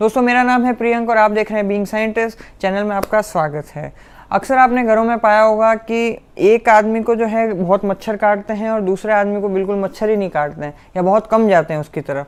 दोस्तों, 0.00 0.22
मेरा 0.22 0.42
नाम 0.42 0.64
है 0.64 0.72
प्रियंक 0.72 1.10
और 1.10 1.16
आप 1.16 1.30
देख 1.30 1.50
रहे 1.50 1.60
हैं 1.60 1.68
बीइंग 1.68 1.86
साइंटिस्ट 1.86 2.38
चैनल 2.60 2.84
में 2.84 2.94
आपका 2.96 3.20
स्वागत 3.20 3.66
है। 3.66 3.92
अक्सर 4.30 4.58
आपने 4.58 4.84
घरों 4.84 5.04
में 5.04 5.18
पाया 5.18 5.40
होगा 5.42 5.74
कि 5.74 6.18
एक 6.38 6.68
आदमी 6.68 7.02
को 7.02 7.14
जो 7.14 7.26
है 7.26 7.52
बहुत 7.52 7.84
मच्छर 7.84 8.16
काटते 8.16 8.52
हैं 8.52 8.70
और 8.70 8.80
दूसरे 8.80 9.12
आदमी 9.12 9.40
को 9.40 9.48
बिल्कुल 9.48 9.76
मच्छर 9.76 10.10
ही 10.10 10.16
नहीं 10.16 10.30
काटते 10.30 10.64
हैं 10.64 10.74
या 10.96 11.02
बहुत 11.02 11.26
कम 11.26 11.48
जाते 11.48 11.74
हैं 11.74 11.80
उसकी 11.80 12.00
तरफ़। 12.00 12.26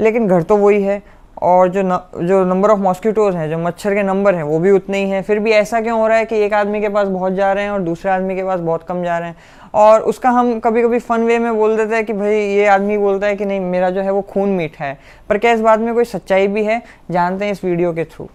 लेकिन 0.00 0.28
घर 0.28 0.42
तो 0.42 0.56
वही 0.56 0.82
है। 0.82 1.02
और 1.42 1.68
जो 1.68 1.82
न, 1.84 1.98
जो 2.22 2.44
नंबर 2.44 2.70
ऑफ़ 2.70 2.80
मॉस्किटोज़ 2.80 3.36
हैं 3.36 3.48
जो 3.50 3.58
मच्छर 3.58 3.94
के 3.94 4.02
नंबर 4.02 4.34
हैं 4.34 4.42
वो 4.42 4.58
भी 4.58 4.70
उतने 4.70 4.98
ही 4.98 5.10
हैं। 5.10 5.22
फिर 5.22 5.38
भी 5.38 5.50
ऐसा 5.50 5.80
क्यों 5.80 5.98
हो 6.00 6.06
रहा 6.06 6.18
है 6.18 6.24
कि 6.24 6.36
एक 6.36 6.54
आदमी 6.54 6.80
के 6.80 6.88
पास 6.88 7.08
बहुत 7.08 7.32
जा 7.32 7.52
रहे 7.52 7.64
हैं 7.64 7.70
और 7.70 7.80
दूसरे 7.80 8.10
आदमी 8.10 8.36
के 8.36 8.44
पास 8.44 8.60
बहुत 8.60 8.82
कम 8.82 9.02
जा 9.04 9.18
रहे 9.18 9.28
हैं? 9.28 9.36
और 9.74 10.00
उसका 10.00 10.30
हम 10.30 10.58
कभी 10.60 10.82
कभी 10.82 10.98
फ़न 10.98 11.24
वे 11.24 11.38
में 11.38 11.54
बोल 11.56 11.76
देते 11.76 11.94
हैं 11.94 12.04
कि 12.04 12.12
भाई 12.12 12.36
ये 12.36 12.66
आदमी 12.66 12.98
बोलता 12.98 13.26
है 13.26 13.36
कि 13.36 13.44
नहीं 13.44 13.60
मेरा 13.60 13.90
जो 13.90 14.00
है 14.00 14.10
वो 14.10 14.20
खून 14.22 14.48
मीठा 14.48 14.84
है। 14.84 14.98
पर 15.28 15.38
क्या 15.38 15.52
इस 15.52 15.60
बात 15.60 15.80
में 15.80 15.94
कोई 15.94 16.04
सच्चाई 16.04 16.46
भी 16.46 16.64
है? 16.64 16.82
जानते 17.10 17.44
हैं 17.44 17.52
इस 17.52 17.64
वीडियो 17.64 17.92
के 17.92 18.04
थ्रू 18.04 18.28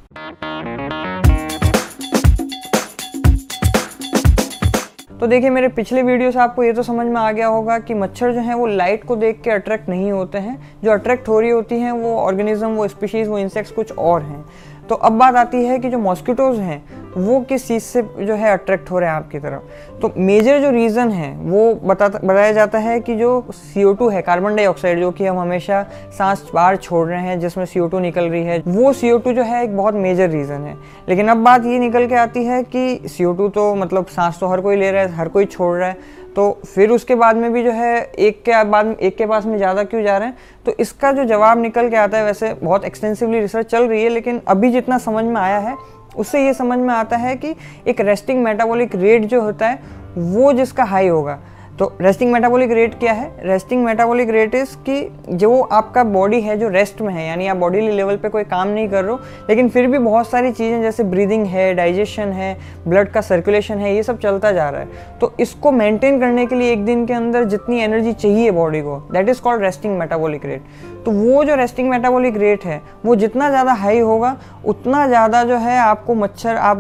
तो 5.20 5.28
देखिए, 5.28 5.50
मेरे 5.50 5.68
पिछले 5.68 6.02
वीडियो 6.04 6.32
से 6.32 6.40
आपको 6.40 6.64
ये 6.64 6.74
तो 6.74 6.84
समझ 6.84 7.06
में 7.08 7.16
आ 7.16 7.32
गया 7.32 7.48
होगा 7.48 7.78
कि 7.80 7.94
मच्छर 7.94 8.32
जो 8.34 8.40
हैं 8.40 8.54
वो 8.56 8.66
लाइट 8.68 9.04
को 9.04 9.16
देख 9.16 9.42
के 9.42 9.50
अट्रैक्ट 9.52 9.90
नहीं 9.90 10.12
होते 10.12 10.38
हैं। 10.38 10.58
जो 10.84 10.92
अट्रैक्ट 10.92 11.28
हो 11.28 11.40
रही 11.40 11.50
होती 11.50 11.80
हैं 11.80 11.92
वो 11.92 12.16
ऑर्गेनिज्म 12.18 12.68
वो 12.68 12.88
स्पीशीज़ 12.88 13.30
वो 13.30 13.38
इंसेक्ट्स 13.40 13.72
कुछ 13.72 13.92
और 13.92 14.22
हैं। 14.22 14.44
तो 14.90 14.96
अब 14.96 15.18
बात 15.20 15.36
आती 15.36 15.64
है 15.66 15.80
कि 15.80 15.90
जो 15.90 15.98
मॉस्किटोज़ 15.98 16.60
हैं 16.60 16.82
वो 17.18 17.40
किस 17.40 17.68
चीज़ 17.68 17.84
से 17.84 18.02
जो 18.20 18.36
है 18.36 18.52
अट्रैक्ट 18.52 18.90
हो 18.92 19.00
रहे 19.00 19.10
हैं 19.10 19.16
आपकी 19.16 19.40
तरफ़? 19.40 20.00
तो 20.02 20.12
मेजर 20.18 20.60
जो 20.62 20.70
रीज़न 20.72 21.12
है, 21.12 21.32
वो 21.40 21.74
बता 21.84 22.08
बताया 22.08 22.52
जाता 22.52 22.78
है 22.78 23.00
कि 23.00 23.16
जो 23.16 23.32
CO2 23.76 24.12
है 24.12 24.22
कार्बन 24.22 24.56
डाइऑक्साइड 24.56 25.00
जो 25.00 25.12
कि 25.12 25.26
हम 25.26 25.40
हमेशा 25.40 25.82
सांस 26.18 26.46
बाहर 26.54 26.76
छोड़ 26.78 27.08
रहे 27.08 27.22
हैं, 27.22 27.40
जिसमें 27.40 27.66
CO2 27.66 28.00
निकल 28.00 28.26
रही 28.26 28.44
है, 28.44 28.60
वो 28.60 28.94
CO2 28.94 29.34
जो 29.34 29.44
है 29.44 29.64
एक 29.64 29.76
बहुत 29.78 29.94
मेजर 29.96 30.30
रीज़न 30.30 30.62
है। 30.62 30.78
लेकिन 31.10 31.28
अब 31.28 31.44
बात 31.44 31.66
ये 31.66 31.80
निकल 31.80 32.08
के 32.08 32.16
आती 32.18 32.44
है 32.46 32.64
कि 32.66 33.02
CO2 33.08 33.50
तो 33.50 33.74
मतलब 33.76 34.06
सांस 34.08 34.40
तो 34.40 34.48
हर 34.48 34.62
कोई 34.62 34.76
ले 34.76 34.92
रहा 34.92 35.04
है, 35.04 35.12
हर 35.12 35.28
कोई 35.28 35.46
छोड़ 35.46 35.78
रहा 35.78 35.90
है 35.90 36.18
तो 36.30 36.52
फिर 36.66 36.90
उसके 36.90 37.16
बाद 37.16 37.36
में 37.36 37.52
भी 37.54 37.64
जो 37.64 37.72
है 37.72 38.02
एक 38.20 38.42
के 38.44 38.64
बाद, 38.64 38.96
एक 39.02 39.16
के 39.18 39.26
पास 39.26 39.46
में 39.46 39.58
ज़्यादा 39.58 39.84
क्यों 39.84 40.02
जा 40.04 40.18
रहे 40.18 40.28
हैं? 40.28 40.38
तो 40.66 40.74
इसका 40.80 41.12
जो 41.12 41.24
जवाब 41.26 41.62
निकल 41.62 41.90
के 41.90 41.96
आता 41.96 42.18
है, 42.18 42.26
वैसे 42.26 42.54
बहुत 42.54 42.86
एक्सटेंसिवली 42.86 43.40
रिसर्च 43.40 43.66
चल 43.66 43.84
रही 43.84 44.04
है, 44.04 44.10
लेकिन 44.10 44.42
अभी 44.48 44.72
जितना 44.72 44.98
समझ 44.98 45.24
में 45.26 45.40
आया 45.42 45.58
है 45.60 45.76
उससे 46.16 46.46
ये 46.46 46.54
समझ 46.54 46.80
में 46.80 46.94
आता 46.94 47.18
है 47.18 47.36
कि 47.36 47.56
एक 47.88 48.02
रेस्टिंग 48.02 48.44
मेटाबॉलिक 48.44 48.96
रेट 48.96 49.26
जो 49.26 49.42
होता 49.42 49.68
है, 49.68 49.80
वो 50.18 50.54
जिसका 50.54 50.84
हाई 50.84 51.08
होगा। 51.08 51.40
तो 51.80 51.92
रेस्टिंग 52.02 52.32
मेटाबॉलिक 52.32 52.72
रेट 52.72 52.98
क्या 53.00 53.12
है? 53.14 53.32
रेस्टिंग 53.44 53.84
मेटाबॉलिक 53.84 54.30
रेट 54.30 54.56
इज़ 54.56 54.76
कि 54.86 55.28
जो 55.32 55.60
आपका 55.62 56.04
बॉडी 56.06 56.40
है, 56.42 56.58
जो 56.58 56.70
रेस्ट 56.70 57.02
में 57.02 57.14
है, 57.14 57.28
यानी 57.28 57.48
आप 57.48 57.58
बॉडी 57.58 57.82
लेवल 57.82 58.18
पे 58.18 58.30
कोई 58.30 58.44
काम 58.46 58.68
नहीं 58.68 58.90
कर 58.90 59.04
रहे 59.04 59.12
हो, 59.12 59.20
लेकिन 59.50 59.70
फिर 59.70 59.88
भी 59.88 59.98
बहुत 59.98 60.30
सारी 60.30 60.52
चीज़ें 60.52 60.82
जैसे 60.82 61.04
ब्रीदिंग 61.06 61.46
है 61.46 61.74
डाइजेशन 61.74 62.32
है 62.32 62.56
ब्लड 62.88 63.12
का 63.12 63.22
सर्कुलेशन 63.22 63.78
है, 63.78 63.96
ये 63.96 64.04
सब 64.04 64.20
चलता 64.20 64.52
जा 64.52 64.70
रहा 64.70 64.82
है। 64.82 65.18
तो 65.22 65.34
इसको 65.40 65.72
मेंटेन 65.72 66.20
करने 66.20 66.46
के 66.46 66.56
लिए 66.56 66.72
एक 66.74 66.86
दिन 66.86 67.06
के 67.06 67.14
अंदर 67.14 67.44
जितनी 67.46 67.82
एनर्जी 67.82 68.14
चाहिए 68.14 68.52
बॉडी 68.52 68.82
को 68.82 68.98
that 69.14 69.30
is 69.30 69.42
called 69.42 69.64
resting 69.64 69.98
metabolic 70.00 70.46
rate 70.46 70.88
तो 71.06 71.12
वो 71.12 71.44
जो 71.46 71.56
रेस्टिंग 71.56 71.90
मेटाबॉलिक 71.90 72.38
रेट 72.38 72.64
है, 72.66 72.82
वो 73.06 73.16
जितना 73.16 73.50
ज़्यादा 73.50 73.74
हाई 73.74 74.00
होगा, 74.00 74.36
उतना 74.66 75.06
ज़्यादा 75.08 75.44
जो 75.44 75.58
है 75.58 75.78
आपको 75.80 76.16
मच्छर, 76.16 76.56
आप 76.56 76.80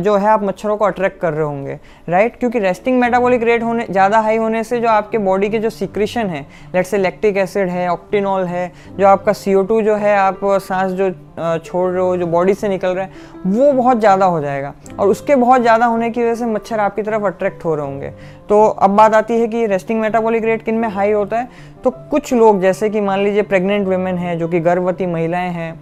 जो 0.00 0.16
है 0.16 0.28
आप 0.28 0.42
मच्छरों 0.42 0.76
को 0.76 0.84
अट्रैक्ट 0.84 1.20
कर 1.20 1.32
रहे 1.32 1.44
होंगे 1.44 1.78
राइट 2.08 2.38
क्योंकि 2.38 2.58
रेस्टिंग 2.58 3.00
मेटाबॉलिक 3.00 3.42
रेट 3.42 3.62
होने, 3.62 3.86
ज़्यादा 3.90 4.19
हाई 4.20 4.36
होने 4.36 4.62
से 4.64 4.80
जो 4.80 4.88
आपके 4.88 5.18
बॉडी 5.18 5.48
के 5.48 5.58
जो 5.58 5.70
सिक्रेशन 5.70 6.26
है 6.26 6.40
लेट 6.74 6.86
से 6.86 6.98
लैक्टिक 6.98 7.36
एसिड 7.36 7.68
है 7.68 7.88
ऑक्टिनॉल 7.88 8.44
है, 8.44 8.70
जो 8.98 9.06
आपका 9.06 9.32
सी 9.32 9.52
जो 9.52 9.94
है, 9.96 10.16
आप 10.16 10.40
सांस 10.44 10.92
जो 10.92 11.10
छोड़ 11.58 11.90
रहे 11.90 12.02
हो, 12.02 12.16
जो 12.16 12.26
बॉडी 12.26 12.54
से 12.54 12.68
निकल 12.68 12.88
रहा 12.88 13.04
है, 13.04 13.10
वो 13.46 13.72
बहुत 13.72 14.00
ज़्यादा 14.00 14.26
हो 14.26 14.40
जाएगा। 14.40 14.72
और 14.98 15.08
उसके 15.08 15.34
बहुत 15.34 15.60
ज़्यादा 15.60 15.86
होने 15.86 16.10
की 16.10 16.22
वजह 16.22 16.34
से 16.34 16.46
मच्छर 16.46 16.80
आपकी 16.80 17.02
तरफ़ 17.02 17.24
अट्रैक्ट 17.24 17.64
हो 17.64 17.74
रहे 17.74 17.86
होंगे। 17.86 18.10
तो 18.48 18.64
अब 18.64 18.90
बात 18.90 19.14
आती 19.14 19.40
है 19.40 19.46
कि 19.48 19.66
रेस्टिंग 19.66 20.00
मेटाबॉलिक 20.00 20.44
रेट 20.44 20.62
किन 20.62 20.74
में 20.74 20.88
हाई 20.88 21.12
होता 21.12 21.38
है? 21.38 21.48
तो 21.84 21.90
कुछ 21.90 22.32
लोग, 22.34 22.60
जैसे 22.60 22.90
कि 22.90 23.00
मान 23.00 23.24
लीजिए 23.24 23.42
प्रेग्नेंट 23.42 23.88
वेमेन 23.88 24.18
हैं, 24.18 24.38
जो 24.38 24.48
कि 24.48 24.60
गर्भवती 24.60 25.06
महिलाएँ 25.06 25.50
हैं, 25.50 25.78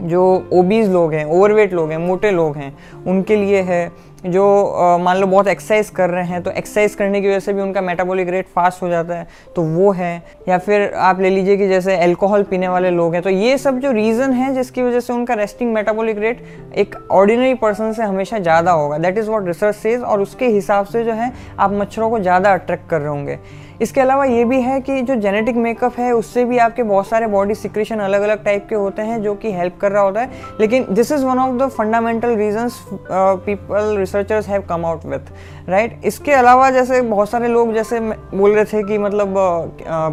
जो 0.00 0.22
ओबीज 0.52 0.88
लोग 0.88 1.12
हैं 1.12 1.24
ओवरवेट 1.26 1.72
लोग 1.72 1.90
हैं, 1.90 1.98
मोटे 1.98 2.30
लोग 2.30 2.56
हैं, 2.56 2.72
उनके 3.06 3.36
लिए 3.36 3.60
है 3.62 3.90
जो 4.18 4.98
मान 5.00 5.16
लो 5.16 5.26
बहुत 5.26 5.48
एक्सरसाइज 5.48 5.90
कर 5.90 6.10
रहे 6.10 6.24
हैं 6.26 6.42
तो 6.42 6.50
एक्सरसाइज 6.50 6.94
करने 6.94 7.20
की 7.20 7.28
वजह 7.28 7.38
से 7.40 7.52
भी 7.52 7.62
उनका 7.62 7.80
मेटाबॉलिक 7.80 8.28
रेट 8.28 8.46
फास्ट 8.46 8.82
हो 8.82 8.88
जाता 8.88 9.14
है 9.14 9.26
तो 9.56 9.62
वो 9.64 9.90
है। 9.92 10.22
या 10.48 10.58
फिर 10.58 10.92
आप 10.96 11.20
ले 11.20 11.30
लीजिए 11.30 11.56
कि 11.56 11.68
जैसे 11.68 11.96
अल्कोहल 11.98 12.42
पीने 12.42 12.68
वाले 12.68 12.90
लोग 12.90 13.14
हैं 13.14 13.22
तो 13.22 13.30
ये 13.30 13.58
सब 13.58 13.78
जो 13.78 13.92
रीज़न 13.92 14.32
है 14.32 14.52
जिसकी 14.54 14.82
वजह 14.82 15.00
से 15.00 15.12
उनका 15.12 15.34
रेस्टिंग 15.34 15.72
मेटाबॉलिक 15.74 16.18
रेट 16.18 16.42
एक 16.76 16.96
ऑर्डिनरी 17.10 17.54
पर्सन 17.56 17.92
से 17.92 18.02
हमेशा 18.02 18.38
ज़्यादा 18.38 18.72
होगा। 18.72 18.98
That 18.98 19.18
is 19.18 19.30
what 19.30 19.46
research 19.46 19.76
says 19.76 20.02
और 20.02 20.20
उसके 20.20 20.46
हिसाब 20.48 20.86
से 20.86 21.04
जो 21.04 21.12
है, 21.12 21.32
आप 21.58 21.72
मच्छरों 21.72 22.10
को 22.10 22.18
ज़्यादा 22.20 22.52
अट्रैक्ट 22.52 22.88
कर 22.90 23.00
रहे 23.00 23.08
होंगे। 23.08 23.38
इसके 23.82 24.00
अलावा 24.00 24.24
ये 24.24 24.44
भी 24.44 24.60
है 24.60 24.80
कि 24.80 25.00
जो 25.02 25.14
जेनेटिक 25.16 25.56
मेकअप 25.56 25.98
है, 25.98 26.10
उससे 26.12 26.44
भी 26.44 26.58
आपके 26.58 26.82
बहुत 26.82 27.06
सारे 27.08 27.26
बॉडी 27.26 27.54
सिक्रेशन 27.54 27.98
अलग 27.98 28.22
अलग 28.22 28.42
टाइप 28.44 28.66
के 28.68 28.74
होते 28.74 29.02
हैं, 29.02 29.20
जो 29.22 29.34
कि 29.34 29.52
हेल्प 29.52 29.76
कर 29.80 29.92
रहा 29.92 30.02
होता 30.02 30.20
है। 30.20 30.56
लेकिन 30.60 30.86
this 30.90 31.12
is 31.12 31.24
one 31.24 31.38
of 31.38 31.54
the 31.56 31.68
fundamental 31.70 32.34
reasons 32.36 32.80
people 32.90 33.94
researchers 34.08 34.48
have 34.48 34.62
come 34.68 34.84
out 34.86 35.04
with 35.06 35.68
right 35.68 36.04
इसके 36.06 36.32
अलावा 36.32 36.70
जैसे 36.70 37.00
बहुत 37.04 37.30
सारे 37.30 37.48
लोग 37.48 37.72
जैसे 37.74 38.00
बोल 38.00 38.52
रहे 38.52 38.64
थे 38.64 38.82
कि 38.82 38.98
मतलब 38.98 39.34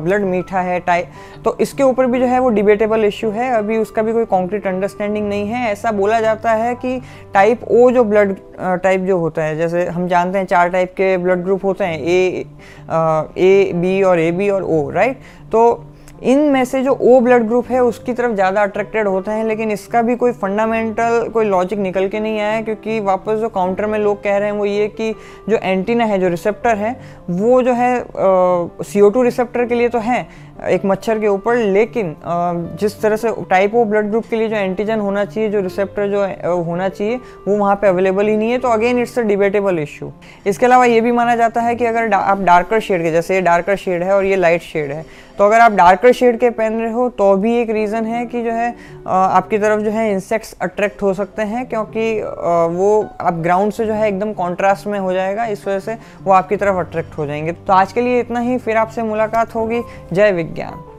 ब्लड 0.04 0.24
मीठा 0.26 0.62
है 0.62 0.80
टाइप 0.80 1.12
तो 1.46 1.56
इसके 1.62 1.84
ऊपर 1.84 2.06
भी 2.06 2.20
जो 2.20 2.26
है 2.26 2.40
वो 2.40 2.50
डिबेटेबल 2.50 3.06
इश्यू 3.06 3.30
है। 3.32 3.50
अभी 3.54 3.78
उसका 3.78 4.02
भी 4.02 4.14
कोई 4.14 4.26
कॉन्क्रीट 4.26 4.68
अंडरस्टैंडिंग 4.68 5.28
नहीं 5.30 5.48
है। 5.48 5.72
ऐसा 5.72 5.92
बोला 5.92 6.20
जाता 6.22 6.52
है 6.54 6.74
कि 6.76 7.00
टाइप 7.34 7.64
ओ 7.64 7.90
जो 7.92 8.04
ब्लड 8.04 8.36
टाइप 8.84 9.02
जो 9.02 9.18
होता 9.18 9.44
है, 9.44 9.56
जैसे 9.58 9.86
हम 9.88 10.08
जानते 10.08 10.38
हैं 10.38 10.46
चार 10.46 10.70
टाइप 10.70 10.94
के 10.98 11.18
ब्लड 11.18 11.44
ग्रुप 11.44 11.66
होते 11.66 11.84
हैं 11.84 12.00
ए 12.00 12.46
ए 13.40 13.72
बी 13.76 14.02
और 14.04 14.20
ए 14.20 14.32
बी 14.32 14.50
और 14.50 14.64
ओ 14.64 14.90
राइट 14.90 15.20
तो 15.52 15.64
इन 16.24 16.40
में 16.52 16.64
से 16.66 16.82
जो 16.84 16.92
ओ 16.94 17.20
ब्लड 17.20 17.44
ग्रुप 17.44 17.68
है, 17.68 17.80
उसकी 17.84 18.14
तरफ़ 18.14 18.34
ज़्यादा 18.34 18.62
अट्रैक्टेड 18.64 19.08
होते 19.08 19.32
हैं, 19.32 19.44
लेकिन 19.46 19.72
इसका 19.72 20.02
भी 20.02 20.16
कोई 20.16 20.32
फंडामेंटल 20.34 21.28
कोई 21.34 21.46
लॉजिक 21.46 21.80
निकल 21.80 22.08
के 22.10 22.20
नहीं 22.20 22.40
आया, 22.40 22.62
क्योंकि 22.62 23.00
वापस 23.02 23.40
जो 23.40 23.50
काउंटर 23.50 23.86
में 23.86 23.98
लोग 24.00 24.24
कह 24.24 24.38
रहे 24.38 24.50
हैं 24.50 24.58
वो 24.58 24.66
ये 24.66 24.88
कि 24.90 25.14
जो 25.50 25.58
एंटीना 25.58 26.06
है, 26.06 26.20
जो 26.20 26.28
रिसेप्टर 26.30 26.76
है, 26.76 26.96
वो 27.32 27.62
जो 27.62 27.74
है 27.74 28.06
सी 28.84 29.02
ओ 29.02 29.10
टू 29.10 29.24
रिसेप्टर 29.24 29.66
के 29.66 29.76
लिए 29.76 29.90
तो 29.90 30.00
है 30.00 30.28
एक 30.56 30.86
मच्छर 30.86 31.20
के 31.20 31.28
ऊपर, 31.28 31.56
लेकिन 31.56 32.16
जिस 32.80 33.02
तरह 33.02 33.16
से 33.16 33.32
टाइप 33.50 33.76
ऑफ़ 33.76 33.88
ब्लड 33.88 34.10
ग्रुप 34.10 34.26
के 34.30 34.36
लिए 34.36 34.48
जो 34.48 34.56
एंटीजन 34.56 35.00
होना 35.00 35.26
चाहिए, 35.26 35.50
जो 35.50 35.62
रिसेप्टर 35.62 36.08
जो 36.10 36.64
होना 36.64 36.88
चाहिए, 36.90 37.20
वो 37.48 37.58
वहाँ 37.58 37.76
पे 37.76 37.88
अवेलेबल 37.88 38.28
ही 38.28 38.38
नहीं 38.38 38.52
है। 38.52 38.58
तो 38.60 38.68
again 38.70 39.00
it's 39.00 39.20
a 39.20 39.22
debatable 39.24 39.80
issue 39.80 40.12
इसके 40.46 40.66
अलावा 40.66 40.86
ये 40.86 41.02
भी 41.02 41.12
माना 41.12 41.36
जाता 41.36 41.62
है 41.62 41.76
कि 41.76 41.86
अगर 41.86 42.14
आप 42.14 42.42
डार्कर 42.42 42.80
शेड 42.80 43.04
के, 43.04 43.12
जैसे 43.12 43.36
ये 43.36 43.42
डार्कर 43.42 43.76
शेड 43.76 44.04
है 44.04 44.16
और 44.16 44.26
ये 44.26 44.36
लाइट 44.36 44.62
शेड 44.64 44.92
है 44.92 45.06
तो 45.38 45.44
अगर 45.44 45.60
आप 45.60 45.72
डार्कर 45.72 46.12
शेड 46.14 46.38
के 46.40 46.50
पहन 46.50 46.80
रहे 46.80 46.92
हो 46.92 47.08
तो 47.12 47.36
भी 47.38 47.56
एक 47.56 47.70
रीज़न 47.70 48.06
है 48.06 48.26
कि 48.26 48.44
जो 48.44 48.52
है 48.52 48.70
आपकी 49.06 49.58
तरफ़ 49.58 49.82
जो 49.82 49.92
है 49.92 50.12
इंसेक्ट्स 50.12 50.56
अट्रैक्ट 50.62 51.02
हो 51.02 51.14
सकते 51.14 51.42
हैं, 51.42 51.66
क्योंकि 51.66 52.22
वो 52.78 53.06
आप 53.22 53.42
ग्राउंड 53.44 53.72
से 53.74 53.86
जो 53.86 53.94
है 53.94 54.08
एकदम 54.08 54.32
कॉन्ट्रास्ट 54.34 54.88
में 54.88 54.98
हो 55.00 55.14
जाएगा, 55.14 55.46
इस 55.46 55.68
वजह 55.68 55.80
से 55.80 55.98
वो 56.24 56.32
आपकी 56.34 56.56
तरफ़ 56.56 56.78
अट्रैक्ट 56.78 57.18
हो 57.18 57.26
जाएँगे। 57.26 57.52
तो 57.52 57.74
आज 57.74 57.94
के 57.94 58.02
लिए 58.02 58.20
इतना 58.20 58.40
ही, 58.40 58.58
फिर 58.58 58.78
आपसे 58.78 59.04
मुलाकात 59.04 59.56
होगी। 59.56 59.82
जय 60.14 60.32
विज्ञान 60.45 60.94